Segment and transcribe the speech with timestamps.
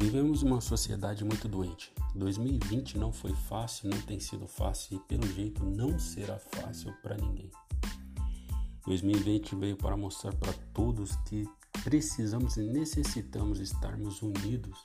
[0.00, 1.92] Vivemos uma sociedade muito doente.
[2.14, 7.16] 2020 não foi fácil, não tem sido fácil e pelo jeito não será fácil para
[7.16, 7.50] ninguém.
[8.86, 11.48] 2020 veio para mostrar para todos que
[11.82, 14.78] precisamos e necessitamos estarmos unidos,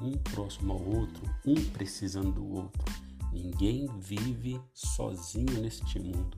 [0.00, 2.84] um próximo ao outro, um precisando do outro.
[3.32, 6.36] Ninguém vive sozinho neste mundo.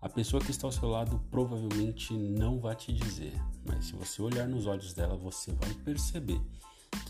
[0.00, 4.20] A pessoa que está ao seu lado provavelmente não vai te dizer, mas se você
[4.20, 6.40] olhar nos olhos dela, você vai perceber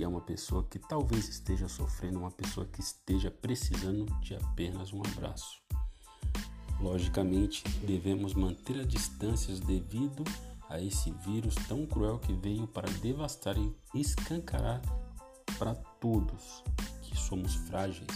[0.00, 4.94] que é uma pessoa que talvez esteja sofrendo, uma pessoa que esteja precisando de apenas
[4.94, 5.60] um abraço.
[6.80, 10.24] Logicamente, devemos manter as distâncias devido
[10.70, 14.80] a esse vírus tão cruel que veio para devastar e escancarar
[15.58, 16.64] para todos
[17.02, 18.08] que somos frágeis,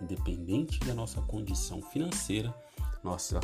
[0.00, 2.54] independente da nossa condição financeira,
[3.02, 3.40] nossa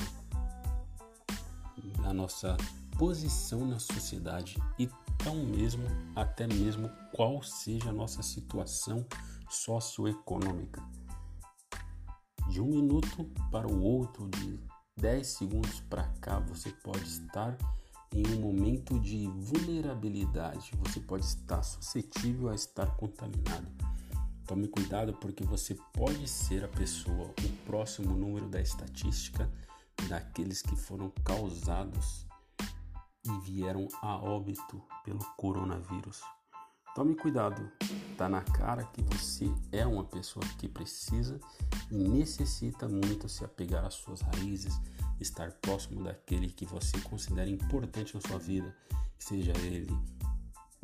[2.04, 2.56] a nossa
[2.98, 5.84] posição na sociedade e tão mesmo
[6.16, 9.06] até mesmo qual seja a nossa situação
[9.48, 10.82] socioeconômica.
[12.50, 14.58] De um minuto para o outro, de
[14.96, 17.56] 10 segundos para cá, você pode estar
[18.12, 23.68] em um momento de vulnerabilidade, você pode estar suscetível a estar contaminado.
[24.44, 29.48] Tome cuidado porque você pode ser a pessoa, o próximo número da estatística
[30.08, 32.27] daqueles que foram causados
[33.28, 36.20] e vieram a óbito pelo coronavírus.
[36.94, 37.70] Tome cuidado,
[38.16, 41.38] tá na cara que você é uma pessoa que precisa
[41.90, 44.80] e necessita muito se apegar às suas raízes,
[45.20, 48.74] estar próximo daquele que você considera importante na sua vida,
[49.18, 49.86] seja ele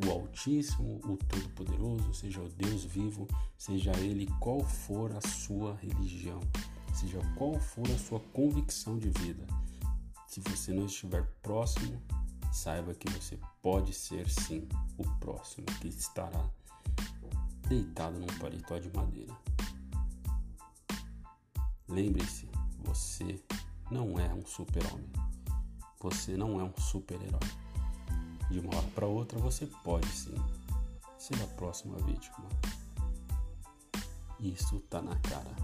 [0.05, 6.39] o Altíssimo, o Todo-Poderoso, seja o Deus vivo, seja ele qual for a sua religião
[6.95, 9.45] seja qual for a sua convicção de vida.
[10.27, 12.01] Se você não estiver próximo,
[12.55, 14.67] saiba que você pode ser sim
[14.97, 16.49] o próximo que estará
[17.67, 19.35] deitado num paletó de madeira.
[21.87, 22.49] Lembre-se,
[22.79, 23.43] você
[23.91, 25.11] não é um super-homem.
[25.99, 27.39] Você não é um super-herói.
[28.49, 30.35] De uma hora para outra você pode sim
[31.17, 32.47] ser a próxima vítima.
[34.39, 35.55] Isso tá na cara.